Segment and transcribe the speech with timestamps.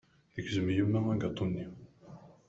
[0.33, 1.65] Tegzem yemma agaṭu-nni.